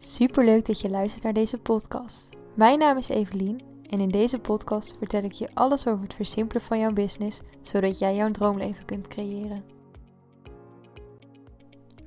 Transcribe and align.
Superleuk 0.00 0.66
dat 0.66 0.80
je 0.80 0.90
luistert 0.90 1.24
naar 1.24 1.32
deze 1.32 1.58
podcast. 1.58 2.28
Mijn 2.54 2.78
naam 2.78 2.96
is 2.96 3.08
Evelien 3.08 3.62
en 3.82 4.00
in 4.00 4.08
deze 4.08 4.38
podcast 4.38 4.96
vertel 4.98 5.22
ik 5.22 5.32
je 5.32 5.54
alles 5.54 5.86
over 5.86 6.02
het 6.02 6.14
versimpelen 6.14 6.62
van 6.62 6.78
jouw 6.78 6.92
business, 6.92 7.40
zodat 7.62 7.98
jij 7.98 8.14
jouw 8.14 8.30
droomleven 8.30 8.84
kunt 8.84 9.08
creëren. 9.08 9.64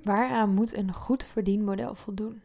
Waaraan 0.03 0.53
moet 0.53 0.75
een 0.75 0.93
goed 0.93 1.23
verdienmodel 1.23 1.95
voldoen? 1.95 2.41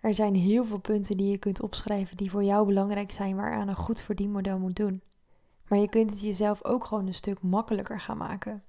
Er 0.00 0.14
zijn 0.14 0.34
heel 0.34 0.64
veel 0.64 0.78
punten 0.78 1.16
die 1.16 1.30
je 1.30 1.38
kunt 1.38 1.62
opschrijven 1.62 2.16
die 2.16 2.30
voor 2.30 2.44
jou 2.44 2.66
belangrijk 2.66 3.12
zijn 3.12 3.36
waaraan 3.36 3.68
een 3.68 3.76
goed 3.76 4.00
verdienmodel 4.00 4.58
moet 4.58 4.76
doen. 4.76 5.02
Maar 5.68 5.78
je 5.78 5.88
kunt 5.88 6.10
het 6.10 6.20
jezelf 6.20 6.64
ook 6.64 6.84
gewoon 6.84 7.06
een 7.06 7.14
stuk 7.14 7.42
makkelijker 7.42 8.00
gaan 8.00 8.18
maken. 8.18 8.62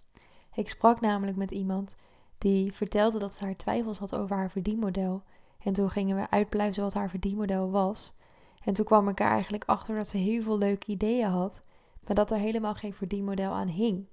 Ik 0.55 0.69
sprak 0.69 1.01
namelijk 1.01 1.37
met 1.37 1.51
iemand 1.51 1.95
die 2.37 2.73
vertelde 2.73 3.19
dat 3.19 3.35
ze 3.35 3.45
haar 3.45 3.55
twijfels 3.55 3.99
had 3.99 4.15
over 4.15 4.35
haar 4.35 4.51
verdienmodel. 4.51 5.23
En 5.63 5.73
toen 5.73 5.89
gingen 5.89 6.15
we 6.15 6.29
uitpluizen 6.29 6.83
wat 6.83 6.93
haar 6.93 7.09
verdienmodel 7.09 7.71
was. 7.71 8.13
En 8.63 8.73
toen 8.73 8.85
kwam 8.85 9.07
ik 9.07 9.19
er 9.19 9.27
eigenlijk 9.27 9.63
achter 9.65 9.95
dat 9.95 10.07
ze 10.07 10.17
heel 10.17 10.43
veel 10.43 10.57
leuke 10.57 10.91
ideeën 10.91 11.27
had, 11.27 11.61
maar 12.05 12.15
dat 12.15 12.31
er 12.31 12.37
helemaal 12.37 12.73
geen 12.73 12.93
verdienmodel 12.93 13.51
aan 13.51 13.67
hing. 13.67 14.05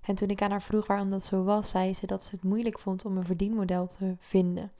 En 0.00 0.14
toen 0.14 0.28
ik 0.28 0.42
aan 0.42 0.50
haar 0.50 0.62
vroeg 0.62 0.86
waarom 0.86 1.10
dat 1.10 1.24
zo 1.24 1.44
was, 1.44 1.68
zei 1.68 1.94
ze 1.94 2.06
dat 2.06 2.24
ze 2.24 2.34
het 2.34 2.44
moeilijk 2.44 2.78
vond 2.78 3.04
om 3.04 3.16
een 3.16 3.24
verdienmodel 3.24 3.86
te 3.86 4.16
vinden. 4.18 4.72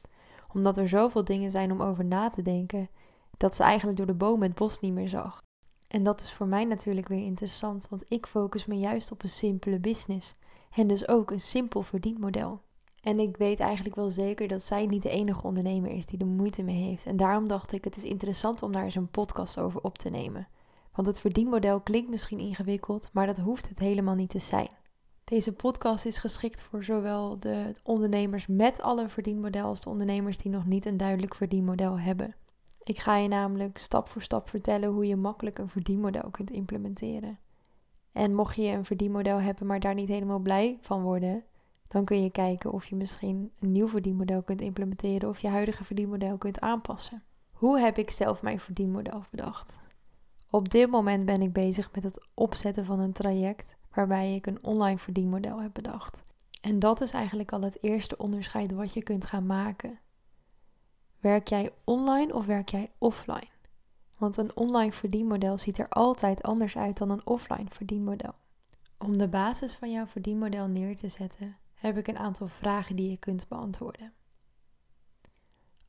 Omdat 0.52 0.78
er 0.78 0.88
zoveel 0.88 1.24
dingen 1.24 1.50
zijn 1.50 1.72
om 1.72 1.82
over 1.82 2.04
na 2.04 2.28
te 2.28 2.42
denken, 2.42 2.88
dat 3.36 3.54
ze 3.54 3.62
eigenlijk 3.62 3.96
door 3.96 4.06
de 4.06 4.14
bomen 4.14 4.48
het 4.48 4.56
bos 4.56 4.80
niet 4.80 4.92
meer 4.92 5.08
zag. 5.08 5.42
En 5.88 6.02
dat 6.02 6.20
is 6.20 6.32
voor 6.32 6.46
mij 6.46 6.64
natuurlijk 6.64 7.08
weer 7.08 7.22
interessant, 7.22 7.88
want 7.88 8.04
ik 8.08 8.26
focus 8.26 8.66
me 8.66 8.78
juist 8.78 9.12
op 9.12 9.22
een 9.22 9.28
simpele 9.28 9.78
business. 9.78 10.34
En 10.74 10.86
dus 10.86 11.08
ook 11.08 11.30
een 11.30 11.40
simpel 11.40 11.82
verdienmodel. 11.82 12.60
En 13.02 13.18
ik 13.18 13.36
weet 13.36 13.60
eigenlijk 13.60 13.95
wel 13.95 14.10
zeker 14.10 14.48
dat 14.48 14.62
zij 14.62 14.86
niet 14.86 15.02
de 15.02 15.10
enige 15.10 15.46
ondernemer 15.46 15.91
is 15.91 16.06
die 16.06 16.18
er 16.18 16.27
moeite 16.27 16.62
mee 16.62 16.82
heeft. 16.82 17.06
En 17.06 17.16
daarom 17.16 17.48
dacht 17.48 17.73
ik, 17.73 17.84
het 17.84 17.96
is 17.96 18.02
interessant 18.02 18.62
om 18.62 18.73
daar 18.73 18.84
eens 18.84 18.95
een 18.95 19.10
podcast 19.10 19.59
over 19.59 19.80
op 19.80 19.98
te 19.98 20.09
nemen. 20.09 20.48
Want 20.93 21.09
het 21.09 21.20
verdienmodel 21.20 21.80
klinkt 21.80 22.10
misschien 22.10 22.38
ingewikkeld, 22.38 23.10
maar 23.12 23.26
dat 23.26 23.38
hoeft 23.38 23.68
het 23.68 23.79
helemaal 23.79 24.15
niet 24.15 24.30
te 24.30 24.38
zijn. 24.38 24.68
Deze 25.24 25.52
podcast 25.52 26.04
is 26.04 26.18
geschikt 26.18 26.62
voor 26.62 26.85
zowel 26.85 27.40
de 27.40 27.74
ondernemers 27.82 28.46
met 28.46 28.82
al 28.82 28.98
een 29.01 29.10
verdienmodel 29.10 29.66
als 29.66 29.80
de 29.80 29.88
ondernemers 29.88 30.38
die 30.38 30.51
nog 30.51 30.66
niet 30.66 30.87
een 30.87 30.96
duidelijk 30.96 31.35
verdienmodel 31.35 31.98
hebben. 31.98 32.35
Ik 32.82 32.98
ga 32.98 33.16
je 33.16 33.29
namelijk 33.29 33.79
stap 33.79 34.09
voor 34.09 34.23
stap 34.23 34.48
vertellen 34.48 34.88
hoe 34.88 35.07
je 35.07 35.16
makkelijk 35.16 35.59
een 35.59 35.68
verdienmodel 35.68 36.30
kunt 36.30 36.51
implementeren. 36.51 37.38
En 38.13 38.35
mocht 38.35 38.57
je 38.57 38.66
een 38.66 38.85
verdienmodel 38.85 39.40
hebben, 39.40 39.66
maar 39.66 39.80
daar 39.80 39.95
niet 39.95 40.09
helemaal 40.09 40.38
blij 40.38 40.79
van 40.80 41.02
worden, 41.02 41.45
dan 41.88 42.04
kun 42.04 42.23
je 42.23 42.30
kijken 42.30 42.73
of 42.73 42.87
je 42.87 42.96
misschien 42.96 43.52
een 43.60 43.73
nieuw 43.73 43.88
verdienmodel 43.88 44.42
kunt 44.42 44.60
implementeren 44.60 45.29
of 45.29 45.38
je 45.38 45.48
huidige 45.48 45.84
verdienmodel 45.84 46.38
kunt 46.38 46.60
aanpassen. 46.60 47.23
Hoe 47.51 47.80
heb 47.80 47.98
ik 47.98 48.10
zelf 48.10 48.42
mijn 48.42 48.60
verdienmodel 48.60 49.23
bedacht? 49.30 49.80
Op 50.51 50.68
dit 50.68 50.90
moment 50.90 51.24
ben 51.26 51.42
ik 51.42 51.52
bezig 51.52 51.92
met 51.95 52.02
het 52.02 52.26
opzetten 52.34 52.84
van 52.84 53.01
een 53.01 53.12
traject 53.12 53.76
waarbij 53.95 54.34
ik 54.34 54.46
een 54.46 54.64
online 54.64 54.98
verdienmodel 54.98 55.60
heb 55.60 55.73
bedacht. 55.73 56.24
En 56.60 56.79
dat 56.79 57.01
is 57.01 57.10
eigenlijk 57.10 57.52
al 57.52 57.60
het 57.60 57.82
eerste 57.82 58.16
onderscheid 58.16 58.73
wat 58.73 58.92
je 58.92 59.02
kunt 59.02 59.24
gaan 59.24 59.46
maken. 59.46 59.98
Werk 61.20 61.48
jij 61.48 61.70
online 61.84 62.34
of 62.34 62.46
werk 62.46 62.68
jij 62.68 62.90
offline? 62.98 63.48
Want 64.16 64.37
een 64.37 64.56
online 64.56 64.92
verdienmodel 64.92 65.59
ziet 65.59 65.78
er 65.78 65.88
altijd 65.88 66.42
anders 66.42 66.76
uit 66.76 66.98
dan 66.98 67.10
een 67.10 67.26
offline 67.26 67.66
verdienmodel. 67.69 68.34
Om 68.98 69.19
de 69.19 69.28
basis 69.28 69.75
van 69.75 69.91
jouw 69.91 70.06
verdienmodel 70.06 70.69
neer 70.69 70.97
te 70.97 71.09
zetten, 71.09 71.56
heb 71.77 71.97
ik 71.97 72.09
een 72.09 72.19
aantal 72.19 72.47
vragen 72.47 72.97
die 72.97 73.10
je 73.10 73.16
kunt 73.16 73.49
beantwoorden. 73.49 74.12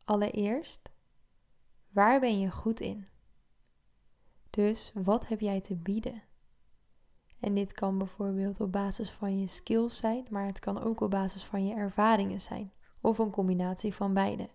Allereerst, 0.05 0.89
waar 1.89 2.19
ben 2.19 2.39
je 2.39 2.51
goed 2.51 2.79
in? 2.79 3.07
Dus 4.49 4.91
wat 4.93 5.27
heb 5.27 5.39
jij 5.39 5.61
te 5.61 5.75
bieden? 5.75 6.23
En 7.39 7.53
dit 7.53 7.73
kan 7.73 7.97
bijvoorbeeld 7.97 8.59
op 8.59 8.71
basis 8.71 9.09
van 9.09 9.39
je 9.39 9.47
skills 9.47 9.97
zijn, 9.97 10.25
maar 10.29 10.45
het 10.45 10.59
kan 10.59 10.83
ook 10.83 11.01
op 11.01 11.09
basis 11.09 11.43
van 11.43 11.65
je 11.65 11.75
ervaringen 11.75 12.41
zijn, 12.41 12.71
of 13.01 13.17
een 13.17 13.31
combinatie 13.31 13.93
van 13.93 14.13
beide. 14.13 14.49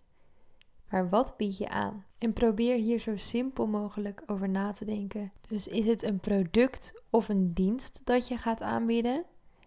Maar 0.88 1.08
wat 1.08 1.36
bied 1.36 1.58
je 1.58 1.68
aan? 1.68 2.04
En 2.18 2.32
probeer 2.32 2.76
hier 2.76 2.98
zo 2.98 3.16
simpel 3.16 3.66
mogelijk 3.66 4.22
over 4.26 4.48
na 4.48 4.70
te 4.70 4.84
denken. 4.84 5.32
Dus 5.48 5.66
is 5.66 5.86
het 5.86 6.02
een 6.02 6.20
product 6.20 7.02
of 7.10 7.28
een 7.28 7.52
dienst 7.52 8.00
dat 8.04 8.28
je 8.28 8.36
gaat 8.36 8.62
aanbieden? 8.62 9.24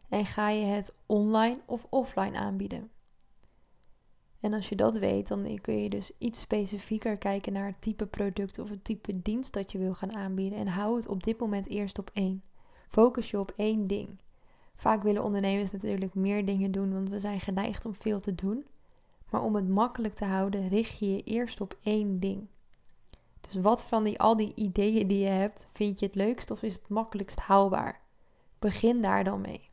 En 0.09 0.25
ga 0.25 0.49
je 0.49 0.65
het 0.65 0.93
online 1.05 1.59
of 1.65 1.85
offline 1.89 2.37
aanbieden? 2.37 2.89
En 4.39 4.53
als 4.53 4.69
je 4.69 4.75
dat 4.75 4.97
weet, 4.97 5.27
dan 5.27 5.59
kun 5.61 5.81
je 5.81 5.89
dus 5.89 6.11
iets 6.17 6.39
specifieker 6.39 7.17
kijken 7.17 7.53
naar 7.53 7.65
het 7.65 7.81
type 7.81 8.05
product 8.05 8.59
of 8.59 8.69
het 8.69 8.83
type 8.83 9.21
dienst 9.21 9.53
dat 9.53 9.71
je 9.71 9.77
wil 9.77 9.93
gaan 9.93 10.15
aanbieden. 10.15 10.59
En 10.59 10.67
hou 10.67 10.95
het 10.95 11.07
op 11.07 11.23
dit 11.23 11.39
moment 11.39 11.67
eerst 11.67 11.99
op 11.99 12.09
één. 12.13 12.43
Focus 12.87 13.31
je 13.31 13.39
op 13.39 13.51
één 13.55 13.87
ding. 13.87 14.19
Vaak 14.75 15.03
willen 15.03 15.23
ondernemers 15.23 15.71
natuurlijk 15.71 16.13
meer 16.13 16.45
dingen 16.45 16.71
doen, 16.71 16.93
want 16.93 17.09
we 17.09 17.19
zijn 17.19 17.39
geneigd 17.39 17.85
om 17.85 17.95
veel 17.95 18.19
te 18.19 18.35
doen. 18.35 18.65
Maar 19.29 19.43
om 19.43 19.55
het 19.55 19.67
makkelijk 19.67 20.13
te 20.13 20.25
houden, 20.25 20.67
richt 20.67 20.99
je 20.99 21.11
je 21.11 21.23
eerst 21.23 21.61
op 21.61 21.77
één 21.83 22.19
ding. 22.19 22.47
Dus 23.41 23.55
wat 23.55 23.83
van 23.83 24.03
die, 24.03 24.19
al 24.19 24.37
die 24.37 24.51
ideeën 24.55 25.07
die 25.07 25.19
je 25.19 25.29
hebt, 25.29 25.67
vind 25.73 25.99
je 25.99 26.05
het 26.05 26.15
leukst 26.15 26.51
of 26.51 26.63
is 26.63 26.73
het 26.73 26.89
makkelijkst 26.89 27.39
haalbaar? 27.39 28.01
Begin 28.59 29.01
daar 29.01 29.23
dan 29.23 29.41
mee. 29.41 29.69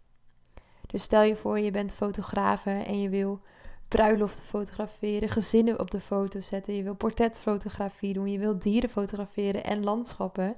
Dus 0.93 1.03
stel 1.03 1.23
je 1.23 1.37
voor, 1.37 1.59
je 1.59 1.71
bent 1.71 1.95
fotografe 1.95 2.71
en 2.71 3.01
je 3.01 3.09
wil 3.09 3.41
bruiloften 3.89 4.45
fotograferen, 4.45 5.29
gezinnen 5.29 5.81
op 5.81 5.91
de 5.91 6.01
foto 6.01 6.41
zetten, 6.41 6.75
je 6.75 6.83
wil 6.83 6.95
portretfotografie 6.95 8.13
doen, 8.13 8.31
je 8.31 8.39
wil 8.39 8.59
dieren 8.59 8.91
fotograferen 8.91 9.65
en 9.65 9.85
landschappen. 9.85 10.57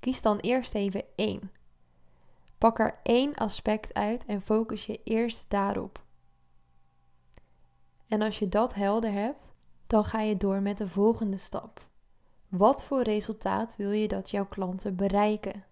Kies 0.00 0.22
dan 0.22 0.38
eerst 0.38 0.74
even 0.74 1.04
één. 1.16 1.50
Pak 2.58 2.78
er 2.78 2.98
één 3.02 3.34
aspect 3.34 3.94
uit 3.94 4.24
en 4.24 4.42
focus 4.42 4.86
je 4.86 5.00
eerst 5.04 5.44
daarop. 5.48 6.02
En 8.08 8.22
als 8.22 8.38
je 8.38 8.48
dat 8.48 8.74
helder 8.74 9.12
hebt, 9.12 9.52
dan 9.86 10.04
ga 10.04 10.20
je 10.20 10.36
door 10.36 10.62
met 10.62 10.78
de 10.78 10.88
volgende 10.88 11.36
stap. 11.36 11.86
Wat 12.48 12.84
voor 12.84 13.02
resultaat 13.02 13.76
wil 13.76 13.90
je 13.90 14.08
dat 14.08 14.30
jouw 14.30 14.46
klanten 14.46 14.96
bereiken? 14.96 15.64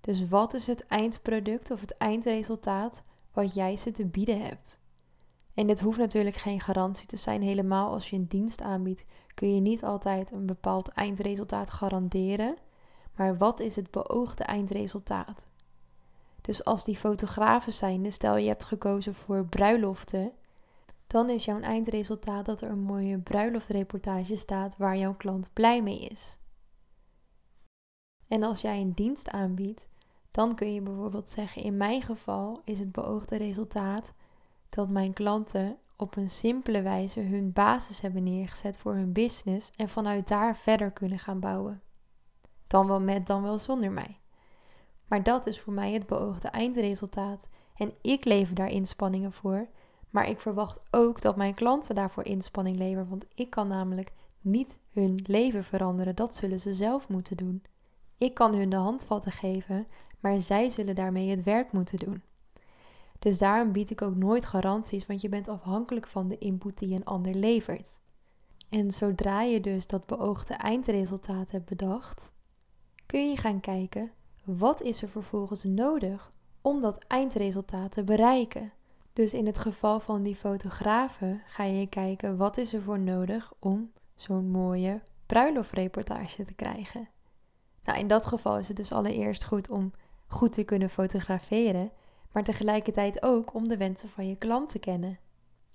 Dus 0.00 0.28
wat 0.28 0.54
is 0.54 0.66
het 0.66 0.86
eindproduct 0.86 1.70
of 1.70 1.80
het 1.80 1.96
eindresultaat 1.96 3.04
wat 3.32 3.54
jij 3.54 3.76
ze 3.76 3.90
te 3.90 4.06
bieden 4.06 4.42
hebt? 4.42 4.78
En 5.54 5.66
dit 5.66 5.80
hoeft 5.80 5.98
natuurlijk 5.98 6.36
geen 6.36 6.60
garantie 6.60 7.06
te 7.06 7.16
zijn. 7.16 7.42
Helemaal 7.42 7.92
als 7.92 8.10
je 8.10 8.16
een 8.16 8.26
dienst 8.26 8.62
aanbiedt, 8.62 9.04
kun 9.34 9.54
je 9.54 9.60
niet 9.60 9.84
altijd 9.84 10.30
een 10.32 10.46
bepaald 10.46 10.88
eindresultaat 10.88 11.70
garanderen. 11.70 12.56
Maar 13.16 13.36
wat 13.36 13.60
is 13.60 13.76
het 13.76 13.90
beoogde 13.90 14.44
eindresultaat? 14.44 15.44
Dus 16.40 16.64
als 16.64 16.84
die 16.84 16.96
fotografen 16.96 17.72
zijn, 17.72 18.12
stel 18.12 18.36
je 18.36 18.48
hebt 18.48 18.64
gekozen 18.64 19.14
voor 19.14 19.46
bruiloften, 19.46 20.32
dan 21.06 21.30
is 21.30 21.44
jouw 21.44 21.60
eindresultaat 21.60 22.46
dat 22.46 22.60
er 22.60 22.70
een 22.70 22.82
mooie 22.82 23.18
bruiloftreportage 23.18 24.36
staat 24.36 24.76
waar 24.76 24.96
jouw 24.96 25.14
klant 25.14 25.52
blij 25.52 25.82
mee 25.82 25.98
is. 25.98 26.38
En 28.28 28.42
als 28.42 28.60
jij 28.60 28.80
een 28.80 28.92
dienst 28.92 29.30
aanbiedt, 29.30 29.88
dan 30.30 30.54
kun 30.54 30.72
je 30.72 30.80
bijvoorbeeld 30.80 31.30
zeggen: 31.30 31.62
in 31.62 31.76
mijn 31.76 32.02
geval 32.02 32.60
is 32.64 32.78
het 32.78 32.92
beoogde 32.92 33.36
resultaat 33.36 34.12
dat 34.68 34.88
mijn 34.88 35.12
klanten 35.12 35.78
op 35.96 36.16
een 36.16 36.30
simpele 36.30 36.82
wijze 36.82 37.20
hun 37.20 37.52
basis 37.52 38.00
hebben 38.00 38.22
neergezet 38.22 38.78
voor 38.78 38.94
hun 38.94 39.12
business 39.12 39.70
en 39.76 39.88
vanuit 39.88 40.28
daar 40.28 40.56
verder 40.56 40.90
kunnen 40.90 41.18
gaan 41.18 41.40
bouwen. 41.40 41.82
Dan 42.66 42.86
wel 42.86 43.00
met, 43.00 43.26
dan 43.26 43.42
wel 43.42 43.58
zonder 43.58 43.92
mij. 43.92 44.18
Maar 45.06 45.22
dat 45.22 45.46
is 45.46 45.60
voor 45.60 45.72
mij 45.72 45.92
het 45.92 46.06
beoogde 46.06 46.48
eindresultaat 46.48 47.48
en 47.74 47.92
ik 48.02 48.24
lever 48.24 48.54
daar 48.54 48.70
inspanningen 48.70 49.32
voor 49.32 49.68
maar 50.10 50.28
ik 50.28 50.40
verwacht 50.40 50.80
ook 50.90 51.20
dat 51.20 51.36
mijn 51.36 51.54
klanten 51.54 51.94
daarvoor 51.94 52.24
inspanning 52.24 52.76
leveren, 52.76 53.08
want 53.08 53.24
ik 53.34 53.50
kan 53.50 53.68
namelijk 53.68 54.12
niet 54.40 54.78
hun 54.92 55.20
leven 55.26 55.64
veranderen. 55.64 56.16
Dat 56.16 56.34
zullen 56.34 56.60
ze 56.60 56.74
zelf 56.74 57.08
moeten 57.08 57.36
doen. 57.36 57.62
Ik 58.16 58.34
kan 58.34 58.54
hun 58.54 58.70
de 58.70 58.76
handvatten 58.76 59.32
geven, 59.32 59.86
maar 60.20 60.40
zij 60.40 60.70
zullen 60.70 60.94
daarmee 60.94 61.30
het 61.30 61.42
werk 61.42 61.72
moeten 61.72 61.98
doen. 61.98 62.22
Dus 63.18 63.38
daarom 63.38 63.72
bied 63.72 63.90
ik 63.90 64.02
ook 64.02 64.16
nooit 64.16 64.46
garanties, 64.46 65.06
want 65.06 65.20
je 65.20 65.28
bent 65.28 65.48
afhankelijk 65.48 66.06
van 66.06 66.28
de 66.28 66.38
input 66.38 66.78
die 66.78 66.94
een 66.94 67.04
ander 67.04 67.34
levert. 67.34 68.00
En 68.68 68.90
zodra 68.90 69.42
je 69.42 69.60
dus 69.60 69.86
dat 69.86 70.06
beoogde 70.06 70.54
eindresultaat 70.54 71.50
hebt 71.50 71.68
bedacht, 71.68 72.30
kun 73.06 73.30
je 73.30 73.36
gaan 73.36 73.60
kijken 73.60 74.12
wat 74.44 74.82
is 74.82 75.02
er 75.02 75.08
vervolgens 75.08 75.64
nodig 75.64 76.32
om 76.60 76.80
dat 76.80 77.04
eindresultaat 77.04 77.92
te 77.92 78.04
bereiken. 78.04 78.72
Dus 79.12 79.34
in 79.34 79.46
het 79.46 79.58
geval 79.58 80.00
van 80.00 80.22
die 80.22 80.36
fotografen 80.36 81.42
ga 81.46 81.64
je 81.64 81.86
kijken 81.86 82.36
wat 82.36 82.56
is 82.56 82.72
er 82.72 82.82
voor 82.82 82.98
nodig 82.98 83.52
om 83.58 83.92
zo'n 84.14 84.50
mooie 84.50 85.02
bruiloftreportage 85.26 86.44
te 86.44 86.54
krijgen. 86.54 87.08
Nou, 87.84 87.98
in 87.98 88.08
dat 88.08 88.26
geval 88.26 88.58
is 88.58 88.68
het 88.68 88.76
dus 88.76 88.92
allereerst 88.92 89.44
goed 89.44 89.70
om 89.70 89.92
goed 90.30 90.52
te 90.52 90.64
kunnen 90.64 90.90
fotograferen, 90.90 91.90
maar 92.32 92.44
tegelijkertijd 92.44 93.22
ook 93.22 93.54
om 93.54 93.68
de 93.68 93.76
wensen 93.76 94.08
van 94.08 94.28
je 94.28 94.36
klant 94.36 94.68
te 94.68 94.78
kennen. 94.78 95.18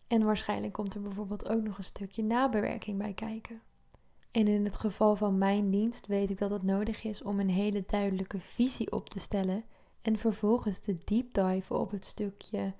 En 0.07 0.23
waarschijnlijk 0.23 0.73
komt 0.73 0.93
er 0.93 1.01
bijvoorbeeld 1.01 1.49
ook 1.49 1.63
nog 1.63 1.77
een 1.77 1.83
stukje 1.83 2.23
nabewerking 2.23 2.97
bij 2.97 3.13
kijken. 3.13 3.61
En 4.31 4.47
in 4.47 4.65
het 4.65 4.77
geval 4.77 5.15
van 5.15 5.37
mijn 5.37 5.69
dienst 5.69 6.07
weet 6.07 6.29
ik 6.29 6.37
dat 6.37 6.49
het 6.49 6.63
nodig 6.63 7.03
is 7.03 7.21
om 7.21 7.39
een 7.39 7.49
hele 7.49 7.83
duidelijke 7.87 8.39
visie 8.39 8.91
op 8.91 9.09
te 9.09 9.19
stellen 9.19 9.63
en 10.01 10.17
vervolgens 10.17 10.79
te 10.79 10.97
deep 11.03 11.33
dive 11.33 11.73
op 11.73 11.91
het 11.91 12.05
stukje 12.05 12.73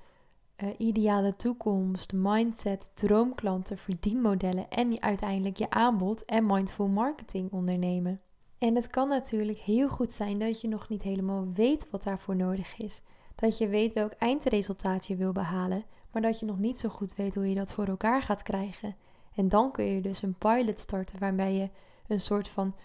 uh, 0.64 0.70
ideale 0.78 1.36
toekomst, 1.36 2.14
mindset, 2.14 2.92
droomklanten, 2.94 3.78
verdienmodellen 3.78 4.70
en 4.70 5.02
uiteindelijk 5.02 5.58
je 5.58 5.70
aanbod 5.70 6.26
en 6.26 6.46
mindful 6.46 6.88
marketing 6.88 7.52
ondernemen. 7.52 8.22
En 8.66 8.76
het 8.76 8.88
kan 8.88 9.08
natuurlijk 9.08 9.58
heel 9.58 9.90
goed 9.90 10.12
zijn 10.12 10.40
dat 10.40 10.62
je 10.62 10.68
nog 10.68 10.90
niet 10.90 11.02
helemaal 11.02 11.48
weet 11.54 11.88
wat 11.90 12.04
daarvoor 12.04 12.36
nodig 12.36 12.78
is. 12.78 13.02
Dat 13.36 13.58
je 13.58 13.68
weet 13.68 13.94
welk 13.94 14.12
eindresultaat 14.12 15.06
je 15.06 15.16
wil 15.16 15.32
behalen, 15.32 15.84
maar 16.12 16.22
dat 16.22 16.40
je 16.40 16.46
nog 16.46 16.60
niet 16.60 16.80
zo 16.80 16.90
goed 16.90 17.16
weet 17.16 17.36
hoe 17.36 17.50
je 17.50 17.56
dat 17.56 17.74
voor 17.74 17.86
elkaar 17.86 18.22
gaat 18.22 18.44
krijgen. 18.44 18.96
En 19.36 19.50
dan 19.50 19.72
kun 19.72 19.86
je 19.86 20.02
dus 20.02 20.22
een 20.22 20.38
pilot 20.38 20.80
starten 20.80 21.20
waarbij 21.20 21.54
je 21.54 21.70
een 22.08 22.20
soort 22.20 22.48
van 22.48 22.76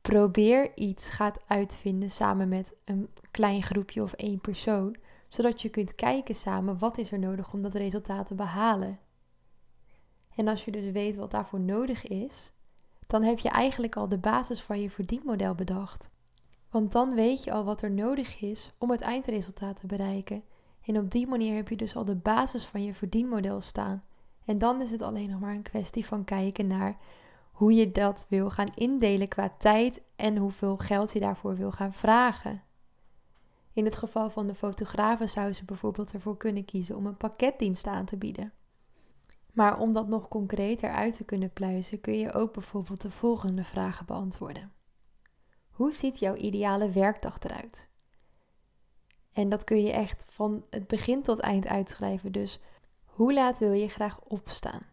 probeer 0.00 0.76
iets 0.76 1.08
gaat 1.10 1.40
uitvinden 1.46 2.10
samen 2.10 2.48
met 2.48 2.74
een 2.84 3.08
klein 3.30 3.62
groepje 3.62 4.02
of 4.02 4.12
één 4.12 4.40
persoon, 4.40 4.96
zodat 5.28 5.62
je 5.62 5.68
kunt 5.68 5.94
kijken 5.94 6.34
samen 6.34 6.78
wat 6.78 6.98
is 6.98 7.12
er 7.12 7.18
nodig 7.18 7.52
om 7.52 7.62
dat 7.62 7.74
resultaat 7.74 8.26
te 8.26 8.34
behalen. 8.34 8.98
En 10.34 10.48
als 10.48 10.64
je 10.64 10.70
dus 10.70 10.90
weet 10.90 11.16
wat 11.16 11.30
daarvoor 11.30 11.60
nodig 11.60 12.04
is, 12.04 12.52
dan 13.12 13.22
heb 13.22 13.38
je 13.38 13.48
eigenlijk 13.48 13.96
al 13.96 14.08
de 14.08 14.18
basis 14.18 14.62
van 14.62 14.80
je 14.80 14.90
verdienmodel 14.90 15.54
bedacht. 15.54 16.10
Want 16.70 16.92
dan 16.92 17.14
weet 17.14 17.44
je 17.44 17.52
al 17.52 17.64
wat 17.64 17.82
er 17.82 17.90
nodig 17.90 18.40
is 18.40 18.70
om 18.78 18.90
het 18.90 19.00
eindresultaat 19.00 19.80
te 19.80 19.86
bereiken. 19.86 20.42
En 20.84 20.98
op 20.98 21.10
die 21.10 21.26
manier 21.26 21.54
heb 21.54 21.68
je 21.68 21.76
dus 21.76 21.96
al 21.96 22.04
de 22.04 22.16
basis 22.16 22.64
van 22.64 22.82
je 22.82 22.94
verdienmodel 22.94 23.60
staan. 23.60 24.04
En 24.44 24.58
dan 24.58 24.80
is 24.80 24.90
het 24.90 25.02
alleen 25.02 25.30
nog 25.30 25.40
maar 25.40 25.54
een 25.54 25.62
kwestie 25.62 26.06
van 26.06 26.24
kijken 26.24 26.66
naar 26.66 26.96
hoe 27.50 27.74
je 27.74 27.92
dat 27.92 28.26
wil 28.28 28.50
gaan 28.50 28.72
indelen 28.74 29.28
qua 29.28 29.54
tijd 29.58 30.02
en 30.16 30.36
hoeveel 30.36 30.76
geld 30.76 31.12
je 31.12 31.20
daarvoor 31.20 31.56
wil 31.56 31.70
gaan 31.70 31.92
vragen. 31.92 32.62
In 33.72 33.84
het 33.84 33.96
geval 33.96 34.30
van 34.30 34.46
de 34.46 34.54
fotografen 34.54 35.28
zou 35.28 35.52
ze 35.52 35.64
bijvoorbeeld 35.64 36.12
ervoor 36.12 36.36
kunnen 36.36 36.64
kiezen 36.64 36.96
om 36.96 37.06
een 37.06 37.16
pakketdienst 37.16 37.86
aan 37.86 38.04
te 38.04 38.16
bieden. 38.16 38.52
Maar 39.52 39.78
om 39.78 39.92
dat 39.92 40.08
nog 40.08 40.28
concreter 40.28 40.90
uit 40.90 41.16
te 41.16 41.24
kunnen 41.24 41.52
pluizen, 41.52 42.00
kun 42.00 42.18
je 42.18 42.32
ook 42.32 42.52
bijvoorbeeld 42.52 43.00
de 43.00 43.10
volgende 43.10 43.64
vragen 43.64 44.06
beantwoorden. 44.06 44.72
Hoe 45.70 45.92
ziet 45.92 46.18
jouw 46.18 46.34
ideale 46.34 46.90
werkdag 46.90 47.38
eruit? 47.38 47.88
En 49.32 49.48
dat 49.48 49.64
kun 49.64 49.82
je 49.82 49.92
echt 49.92 50.24
van 50.28 50.64
het 50.70 50.86
begin 50.86 51.22
tot 51.22 51.38
eind 51.38 51.66
uitschrijven. 51.66 52.32
Dus 52.32 52.60
hoe 53.04 53.34
laat 53.34 53.58
wil 53.58 53.72
je 53.72 53.88
graag 53.88 54.20
opstaan? 54.20 54.86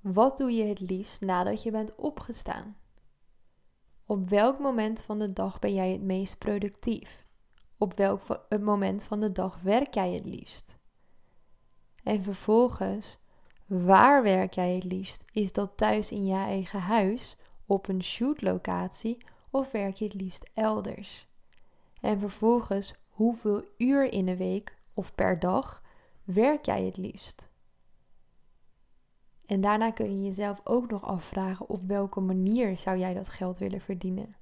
Wat 0.00 0.36
doe 0.36 0.52
je 0.52 0.64
het 0.64 0.80
liefst 0.80 1.20
nadat 1.20 1.62
je 1.62 1.70
bent 1.70 1.94
opgestaan? 1.94 2.76
Op 4.06 4.28
welk 4.28 4.58
moment 4.58 5.02
van 5.02 5.18
de 5.18 5.32
dag 5.32 5.58
ben 5.58 5.74
jij 5.74 5.92
het 5.92 6.02
meest 6.02 6.38
productief? 6.38 7.24
Op 7.78 7.96
welk 7.96 8.22
moment 8.60 9.04
van 9.04 9.20
de 9.20 9.32
dag 9.32 9.60
werk 9.60 9.94
jij 9.94 10.12
het 10.12 10.24
liefst? 10.24 10.76
En 12.02 12.22
vervolgens, 12.22 13.18
waar 13.66 14.22
werk 14.22 14.54
jij 14.54 14.74
het 14.74 14.84
liefst? 14.84 15.24
Is 15.32 15.52
dat 15.52 15.76
thuis 15.76 16.10
in 16.10 16.26
je 16.26 16.34
eigen 16.34 16.80
huis, 16.80 17.36
op 17.66 17.88
een 17.88 18.02
shootlocatie 18.02 19.18
of 19.50 19.70
werk 19.70 19.94
je 19.94 20.04
het 20.04 20.14
liefst 20.14 20.50
elders? 20.54 21.26
En 22.00 22.18
vervolgens, 22.18 22.94
hoeveel 23.08 23.64
uur 23.76 24.12
in 24.12 24.26
de 24.26 24.36
week 24.36 24.76
of 24.94 25.14
per 25.14 25.38
dag 25.38 25.82
werk 26.24 26.64
jij 26.64 26.84
het 26.84 26.96
liefst? 26.96 27.48
En 29.46 29.60
daarna 29.60 29.90
kun 29.90 30.10
je 30.10 30.22
jezelf 30.22 30.60
ook 30.64 30.90
nog 30.90 31.04
afvragen 31.04 31.68
op 31.68 31.86
welke 31.86 32.20
manier 32.20 32.76
zou 32.76 32.98
jij 32.98 33.14
dat 33.14 33.28
geld 33.28 33.58
willen 33.58 33.80
verdienen. 33.80 34.36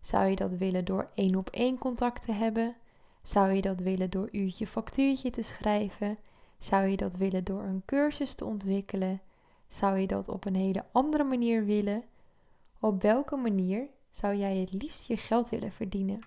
Zou 0.00 0.26
je 0.26 0.36
dat 0.36 0.52
willen 0.52 0.84
door 0.84 1.04
één 1.14 1.34
op 1.34 1.50
één 1.50 1.78
contact 1.78 2.24
te 2.24 2.32
hebben? 2.32 2.76
Zou 3.22 3.52
je 3.52 3.60
dat 3.60 3.80
willen 3.80 4.10
door 4.10 4.28
uurtje 4.32 4.66
factuurtje 4.66 5.30
te 5.30 5.42
schrijven? 5.42 6.18
Zou 6.64 6.86
je 6.86 6.96
dat 6.96 7.16
willen 7.16 7.44
door 7.44 7.62
een 7.62 7.82
cursus 7.84 8.34
te 8.34 8.44
ontwikkelen? 8.44 9.20
Zou 9.66 9.98
je 9.98 10.06
dat 10.06 10.28
op 10.28 10.44
een 10.44 10.54
hele 10.54 10.84
andere 10.92 11.24
manier 11.24 11.64
willen? 11.64 12.04
Op 12.80 13.02
welke 13.02 13.36
manier 13.36 13.88
zou 14.10 14.34
jij 14.34 14.56
het 14.56 14.72
liefst 14.72 15.06
je 15.06 15.16
geld 15.16 15.48
willen 15.48 15.72
verdienen? 15.72 16.18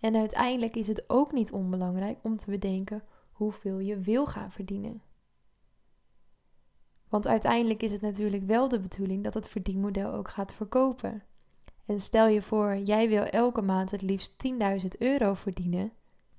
En 0.00 0.16
uiteindelijk 0.16 0.76
is 0.76 0.86
het 0.86 1.04
ook 1.06 1.32
niet 1.32 1.52
onbelangrijk 1.52 2.18
om 2.22 2.36
te 2.36 2.50
bedenken 2.50 3.02
hoeveel 3.32 3.78
je 3.78 3.98
wil 3.98 4.26
gaan 4.26 4.50
verdienen. 4.50 5.02
Want 7.08 7.26
uiteindelijk 7.26 7.82
is 7.82 7.92
het 7.92 8.00
natuurlijk 8.00 8.46
wel 8.46 8.68
de 8.68 8.80
bedoeling 8.80 9.24
dat 9.24 9.34
het 9.34 9.48
verdienmodel 9.48 10.12
ook 10.12 10.28
gaat 10.28 10.52
verkopen. 10.52 11.22
En 11.86 12.00
stel 12.00 12.26
je 12.26 12.42
voor, 12.42 12.76
jij 12.76 13.08
wil 13.08 13.22
elke 13.22 13.62
maand 13.62 13.90
het 13.90 14.02
liefst 14.02 14.34
10.000 14.82 14.88
euro 14.98 15.34
verdienen. 15.34 15.92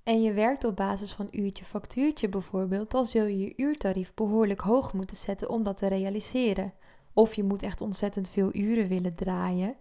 En 0.03 0.21
je 0.21 0.33
werkt 0.33 0.63
op 0.63 0.75
basis 0.75 1.13
van 1.13 1.27
uurtje 1.31 1.65
factuurtje 1.65 2.29
bijvoorbeeld, 2.29 2.91
dan 2.91 3.05
zul 3.05 3.25
je 3.25 3.39
je 3.39 3.53
uurtarief 3.55 4.13
behoorlijk 4.13 4.61
hoog 4.61 4.93
moeten 4.93 5.17
zetten 5.17 5.49
om 5.49 5.63
dat 5.63 5.77
te 5.77 5.87
realiseren. 5.87 6.73
Of 7.13 7.33
je 7.33 7.43
moet 7.43 7.63
echt 7.63 7.81
ontzettend 7.81 8.29
veel 8.29 8.55
uren 8.55 8.87
willen 8.87 9.15
draaien. 9.15 9.75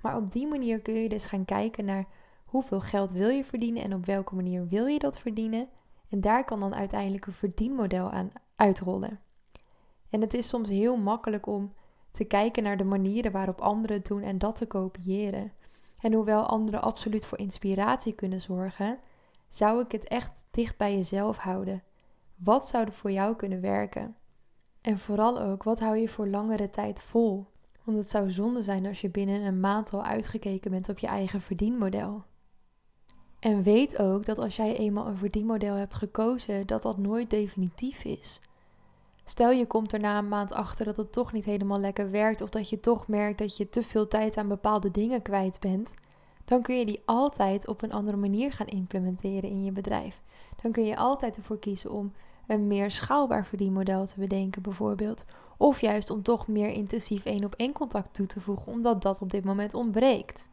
Maar 0.00 0.16
op 0.16 0.32
die 0.32 0.46
manier 0.46 0.80
kun 0.80 0.94
je 0.94 1.08
dus 1.08 1.26
gaan 1.26 1.44
kijken 1.44 1.84
naar 1.84 2.06
hoeveel 2.44 2.80
geld 2.80 3.10
wil 3.10 3.28
je 3.28 3.44
verdienen 3.44 3.82
en 3.82 3.94
op 3.94 4.06
welke 4.06 4.34
manier 4.34 4.68
wil 4.68 4.86
je 4.86 4.98
dat 4.98 5.18
verdienen. 5.18 5.68
En 6.08 6.20
daar 6.20 6.44
kan 6.44 6.60
dan 6.60 6.74
uiteindelijk 6.74 7.26
een 7.26 7.32
verdienmodel 7.32 8.10
aan 8.10 8.30
uitrollen. 8.56 9.20
En 10.10 10.20
het 10.20 10.34
is 10.34 10.48
soms 10.48 10.68
heel 10.68 10.96
makkelijk 10.96 11.46
om 11.46 11.74
te 12.10 12.24
kijken 12.24 12.62
naar 12.62 12.76
de 12.76 12.84
manieren 12.84 13.32
waarop 13.32 13.60
anderen 13.60 13.96
het 13.96 14.06
doen 14.06 14.22
en 14.22 14.38
dat 14.38 14.56
te 14.56 14.66
kopiëren. 14.66 15.52
En 15.98 16.12
hoewel 16.12 16.42
anderen 16.42 16.82
absoluut 16.82 17.26
voor 17.26 17.38
inspiratie 17.38 18.12
kunnen 18.12 18.40
zorgen, 18.40 18.98
zou 19.50 19.80
ik 19.80 19.92
het 19.92 20.08
echt 20.08 20.46
dicht 20.50 20.76
bij 20.76 20.96
jezelf 20.96 21.36
houden. 21.36 21.82
Wat 22.36 22.66
zou 22.66 22.86
er 22.86 22.92
voor 22.92 23.10
jou 23.10 23.36
kunnen 23.36 23.60
werken? 23.60 24.16
En 24.80 24.98
vooral 24.98 25.40
ook, 25.40 25.62
wat 25.62 25.80
hou 25.80 25.96
je 25.96 26.08
voor 26.08 26.28
langere 26.28 26.70
tijd 26.70 27.02
vol? 27.02 27.46
Want 27.84 27.98
het 27.98 28.10
zou 28.10 28.30
zonde 28.30 28.62
zijn 28.62 28.86
als 28.86 29.00
je 29.00 29.10
binnen 29.10 29.42
een 29.42 29.60
maand 29.60 29.92
al 29.92 30.04
uitgekeken 30.04 30.70
bent 30.70 30.88
op 30.88 30.98
je 30.98 31.06
eigen 31.06 31.40
verdienmodel. 31.40 32.24
En 33.40 33.62
weet 33.62 33.98
ook 33.98 34.24
dat 34.24 34.38
als 34.38 34.56
jij 34.56 34.76
eenmaal 34.76 35.06
een 35.06 35.18
verdienmodel 35.18 35.74
hebt 35.74 35.94
gekozen, 35.94 36.66
dat 36.66 36.82
dat 36.82 36.98
nooit 36.98 37.30
definitief 37.30 38.04
is. 38.04 38.40
Stel 39.24 39.50
je 39.50 39.66
komt 39.66 39.92
er 39.92 40.00
na 40.00 40.18
een 40.18 40.28
maand 40.28 40.52
achter 40.52 40.84
dat 40.84 40.96
het 40.96 41.12
toch 41.12 41.32
niet 41.32 41.44
helemaal 41.44 41.80
lekker 41.80 42.10
werkt 42.10 42.40
of 42.40 42.48
dat 42.48 42.68
je 42.68 42.80
toch 42.80 43.08
merkt 43.08 43.38
dat 43.38 43.56
je 43.56 43.68
te 43.68 43.82
veel 43.82 44.08
tijd 44.08 44.36
aan 44.36 44.48
bepaalde 44.48 44.90
dingen 44.90 45.22
kwijt 45.22 45.60
bent, 45.60 45.94
dan 46.50 46.62
kun 46.62 46.78
je 46.78 46.86
die 46.86 47.02
altijd 47.04 47.66
op 47.66 47.82
een 47.82 47.92
andere 47.92 48.16
manier 48.16 48.52
gaan 48.52 48.66
implementeren 48.66 49.50
in 49.50 49.64
je 49.64 49.72
bedrijf. 49.72 50.20
Dan 50.62 50.72
kun 50.72 50.84
je 50.84 50.96
altijd 50.96 51.36
ervoor 51.36 51.58
kiezen 51.58 51.90
om 51.90 52.12
een 52.46 52.66
meer 52.66 52.90
schaalbaar 52.90 53.46
verdienmodel 53.46 54.06
te 54.06 54.18
bedenken 54.18 54.62
bijvoorbeeld. 54.62 55.24
Of 55.56 55.80
juist 55.80 56.10
om 56.10 56.22
toch 56.22 56.48
meer 56.48 56.68
intensief 56.68 57.24
één 57.24 57.44
op 57.44 57.54
één 57.54 57.72
contact 57.72 58.14
toe 58.14 58.26
te 58.26 58.40
voegen, 58.40 58.72
omdat 58.72 59.02
dat 59.02 59.20
op 59.20 59.30
dit 59.30 59.44
moment 59.44 59.74
ontbreekt. 59.74 60.48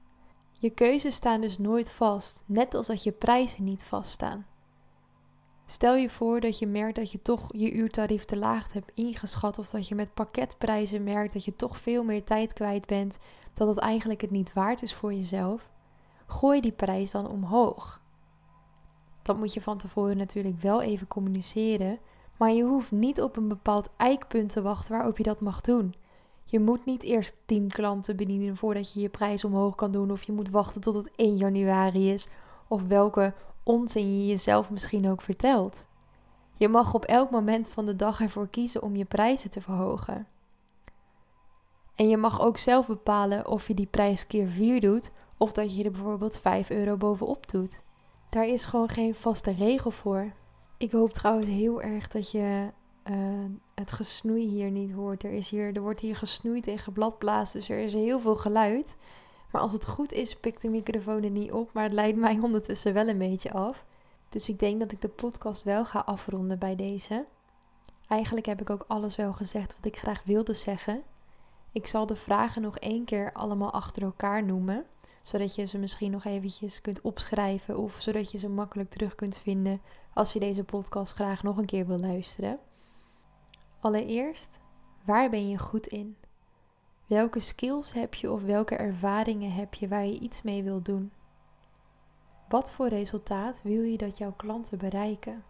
Je 0.59 0.69
keuzes 0.69 1.15
staan 1.15 1.41
dus 1.41 1.57
nooit 1.57 1.91
vast, 1.91 2.43
net 2.45 2.73
als 2.73 2.87
dat 2.87 3.03
je 3.03 3.11
prijzen 3.11 3.63
niet 3.63 3.83
vaststaan. 3.83 4.45
Stel 5.65 5.95
je 5.95 6.09
voor 6.09 6.39
dat 6.39 6.59
je 6.59 6.67
merkt 6.67 6.95
dat 6.95 7.11
je 7.11 7.21
toch 7.21 7.47
je 7.51 7.71
uurtarief 7.71 8.25
te 8.25 8.37
laag 8.37 8.73
hebt 8.73 8.91
ingeschat 8.93 9.59
of 9.59 9.69
dat 9.69 9.87
je 9.87 9.95
met 9.95 10.13
pakketprijzen 10.13 11.03
merkt 11.03 11.33
dat 11.33 11.45
je 11.45 11.55
toch 11.55 11.77
veel 11.77 12.03
meer 12.03 12.23
tijd 12.23 12.53
kwijt 12.53 12.85
bent, 12.85 13.17
dat 13.53 13.67
het 13.67 13.77
eigenlijk 13.77 14.21
het 14.21 14.31
niet 14.31 14.53
waard 14.53 14.81
is 14.81 14.93
voor 14.93 15.13
jezelf. 15.13 15.69
Gooi 16.27 16.61
die 16.61 16.71
prijs 16.71 17.11
dan 17.11 17.29
omhoog. 17.29 18.01
Dat 19.21 19.37
moet 19.37 19.53
je 19.53 19.61
van 19.61 19.77
tevoren 19.77 20.17
natuurlijk 20.17 20.59
wel 20.59 20.81
even 20.81 21.07
communiceren, 21.07 21.99
maar 22.37 22.51
je 22.51 22.63
hoeft 22.63 22.91
niet 22.91 23.21
op 23.21 23.37
een 23.37 23.47
bepaald 23.47 23.89
eikpunt 23.97 24.49
te 24.49 24.61
wachten 24.61 24.91
waarop 24.91 25.17
je 25.17 25.23
dat 25.23 25.39
mag 25.39 25.61
doen. 25.61 25.95
Je 26.43 26.59
moet 26.59 26.85
niet 26.85 27.03
eerst 27.03 27.33
10 27.45 27.67
klanten 27.67 28.15
bedienen 28.15 28.57
voordat 28.57 28.93
je 28.93 28.99
je 28.99 29.09
prijs 29.09 29.43
omhoog 29.43 29.75
kan 29.75 29.91
doen, 29.91 30.11
of 30.11 30.23
je 30.23 30.31
moet 30.31 30.49
wachten 30.49 30.81
tot 30.81 30.95
het 30.95 31.11
1 31.15 31.37
januari 31.37 32.11
is, 32.11 32.27
of 32.67 32.83
welke 32.83 33.33
onzin 33.63 34.19
je 34.19 34.27
jezelf 34.27 34.69
misschien 34.69 35.09
ook 35.09 35.21
vertelt. 35.21 35.87
Je 36.57 36.67
mag 36.67 36.93
op 36.93 37.05
elk 37.05 37.29
moment 37.29 37.69
van 37.69 37.85
de 37.85 37.95
dag 37.95 38.21
ervoor 38.21 38.47
kiezen 38.47 38.81
om 38.81 38.95
je 38.95 39.05
prijzen 39.05 39.49
te 39.49 39.61
verhogen. 39.61 40.27
En 41.95 42.09
je 42.09 42.17
mag 42.17 42.41
ook 42.41 42.57
zelf 42.57 42.87
bepalen 42.87 43.47
of 43.47 43.67
je 43.67 43.73
die 43.73 43.85
prijs 43.85 44.27
keer 44.27 44.49
4 44.49 44.81
doet 44.81 45.11
of 45.37 45.51
dat 45.51 45.77
je 45.77 45.83
er 45.83 45.91
bijvoorbeeld 45.91 46.39
5 46.39 46.69
euro 46.69 46.97
bovenop 46.97 47.49
doet. 47.49 47.81
Daar 48.29 48.45
is 48.45 48.65
gewoon 48.65 48.89
geen 48.89 49.15
vaste 49.15 49.51
regel 49.51 49.91
voor. 49.91 50.31
Ik 50.77 50.91
hoop 50.91 51.11
trouwens 51.11 51.47
heel 51.47 51.81
erg 51.81 52.07
dat 52.07 52.31
je 52.31 52.71
uh, 53.09 53.15
het 53.75 53.91
gesnoei 53.91 54.47
hier 54.47 54.71
niet 54.71 54.91
hoort. 54.91 55.23
Er, 55.23 55.31
is 55.31 55.49
hier, 55.49 55.75
er 55.75 55.81
wordt 55.81 55.99
hier 55.99 56.15
gesnoeid 56.15 56.67
en 56.67 56.77
gebladblazen, 56.77 57.59
dus 57.59 57.69
er 57.69 57.79
is 57.79 57.93
heel 57.93 58.19
veel 58.19 58.35
geluid. 58.35 58.97
Maar 59.51 59.61
als 59.61 59.71
het 59.71 59.87
goed 59.87 60.11
is, 60.11 60.35
pikt 60.35 60.61
de 60.61 60.69
microfoon 60.69 61.23
er 61.23 61.29
niet 61.29 61.51
op. 61.51 61.73
Maar 61.73 61.83
het 61.83 61.93
leidt 61.93 62.17
mij 62.17 62.39
ondertussen 62.43 62.93
wel 62.93 63.07
een 63.07 63.17
beetje 63.17 63.53
af. 63.53 63.85
Dus 64.29 64.49
ik 64.49 64.59
denk 64.59 64.79
dat 64.79 64.91
ik 64.91 65.01
de 65.01 65.09
podcast 65.09 65.63
wel 65.63 65.85
ga 65.85 65.99
afronden 65.99 66.59
bij 66.59 66.75
deze. 66.75 67.25
Eigenlijk 68.07 68.45
heb 68.45 68.61
ik 68.61 68.69
ook 68.69 68.85
alles 68.87 69.15
wel 69.15 69.33
gezegd 69.33 69.75
wat 69.75 69.85
ik 69.85 69.97
graag 69.97 70.21
wilde 70.25 70.53
zeggen. 70.53 71.01
Ik 71.71 71.87
zal 71.87 72.05
de 72.05 72.15
vragen 72.15 72.61
nog 72.61 72.77
één 72.77 73.05
keer 73.05 73.31
allemaal 73.33 73.71
achter 73.71 74.03
elkaar 74.03 74.43
noemen, 74.43 74.85
zodat 75.27 75.55
je 75.55 75.65
ze 75.65 75.77
misschien 75.77 76.11
nog 76.11 76.23
eventjes 76.23 76.81
kunt 76.81 77.01
opschrijven 77.01 77.77
of 77.77 77.95
zodat 77.95 78.31
je 78.31 78.37
ze 78.37 78.49
makkelijk 78.49 78.89
terug 78.89 79.15
kunt 79.15 79.37
vinden 79.37 79.81
als 80.13 80.33
je 80.33 80.39
deze 80.39 80.63
podcast 80.63 81.13
graag 81.13 81.43
nog 81.43 81.57
een 81.57 81.65
keer 81.65 81.87
wil 81.87 81.99
luisteren. 81.99 82.59
Allereerst, 83.79 84.59
waar 85.05 85.29
ben 85.29 85.49
je 85.49 85.57
goed 85.57 85.87
in? 85.87 86.17
Welke 87.05 87.39
skills 87.39 87.93
heb 87.93 88.13
je 88.13 88.31
of 88.31 88.43
welke 88.43 88.75
ervaringen 88.75 89.51
heb 89.51 89.73
je 89.73 89.87
waar 89.87 90.05
je 90.05 90.19
iets 90.19 90.41
mee 90.41 90.63
wil 90.63 90.81
doen? 90.81 91.11
Wat 92.49 92.71
voor 92.71 92.87
resultaat 92.87 93.61
wil 93.63 93.81
je 93.81 93.97
dat 93.97 94.17
jouw 94.17 94.33
klanten 94.33 94.77
bereiken? 94.77 95.43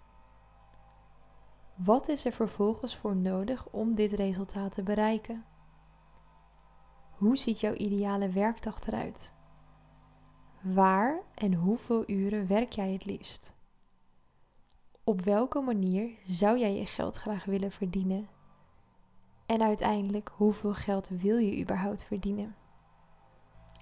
Wat 1.76 2.08
is 2.08 2.26
er 2.26 2.34
vervolgens 2.34 2.96
voor 2.96 3.16
nodig 3.16 3.68
om 3.72 3.96
dit 3.96 4.12
resultaat 4.12 4.74
te 4.74 4.84
bereiken? 4.84 5.46
Hoe 7.12 7.38
ziet 7.38 7.60
jouw 7.60 7.74
ideale 7.74 8.30
werkdag 8.30 8.88
eruit? 8.88 9.36
Waar 10.74 11.20
en 11.34 11.54
hoeveel 11.54 12.04
uren 12.08 12.48
werk 12.48 12.72
jij 12.72 12.92
het 12.92 13.06
liefst? 13.06 13.54
Op 15.04 15.22
welke 15.22 15.60
manier 15.60 16.10
zou 16.24 16.60
jij 16.60 16.76
je 16.76 16.86
geld 16.86 17.18
graag 17.18 17.46
willen 17.46 17.72
verdienen? 17.72 18.28
En 19.46 19.62
uiteindelijk, 19.62 20.32
hoeveel 20.36 20.74
geld 20.74 21.10
wil 21.10 21.38
je 21.38 21.62
überhaupt 21.62 22.04
verdienen? 22.04 22.56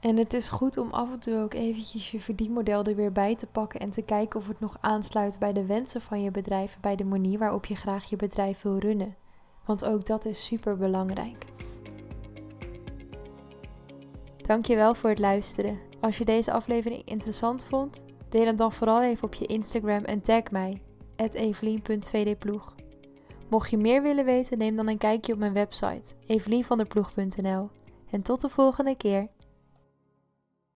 En 0.01 0.18
het 0.18 0.34
is 0.34 0.48
goed 0.48 0.77
om 0.77 0.92
af 0.92 1.12
en 1.12 1.20
toe 1.20 1.42
ook 1.42 1.54
eventjes 1.54 2.12
je 2.12 2.20
verdienmodel 2.20 2.84
er 2.84 2.96
weer 2.96 3.12
bij 3.12 3.36
te 3.36 3.48
pakken 3.48 3.80
en 3.80 3.89
te 3.89 4.01
kijken 4.01 4.39
of 4.39 4.48
het 4.48 4.60
nog 4.60 4.77
aansluit 4.82 5.39
bij 5.39 5.54
de 5.54 5.65
wensen 5.65 6.01
van 6.01 6.22
je 6.22 6.32
bedrijf, 6.32 6.77
bij 6.80 6.96
de 6.96 7.06
manier 7.06 7.39
waarop 7.39 7.65
je 7.65 7.75
graag 7.75 8.10
je 8.10 8.15
bedrijf 8.15 8.62
wil 8.62 8.77
runnen. 8.77 9.15
Want 9.65 9.86
ook 9.86 10.06
dat 10.06 10.25
is 10.25 10.46
super 10.46 10.77
belangrijk. 10.77 11.46
Dankjewel 14.38 14.96
voor 14.96 15.10
het 15.10 15.20
luisteren. 15.20 15.80
Als 16.06 16.18
je 16.18 16.26
deze 16.26 16.52
aflevering 16.52 17.02
interessant 17.06 17.66
vond, 17.66 18.06
deel 18.30 18.46
hem 18.46 18.56
dan 18.56 18.72
vooral 18.72 19.04
even 19.04 19.24
op 19.24 19.34
je 19.34 19.46
Instagram 19.46 20.04
en 20.04 20.22
tag 20.22 20.52
mij, 20.52 20.82
evelien.vdploeg. 21.16 22.76
Mocht 23.50 23.70
je 23.70 23.78
meer 23.78 24.02
willen 24.02 24.26
weten, 24.26 24.58
neem 24.58 24.76
dan 24.76 24.88
een 24.88 24.98
kijkje 24.98 25.34
op 25.34 25.40
mijn 25.40 25.54
website, 25.54 26.14
evelienvanderploeg.nl. 26.28 27.70
En 28.12 28.22
tot 28.22 28.42
de 28.42 28.50
volgende 28.50 28.96
keer. 28.96 29.28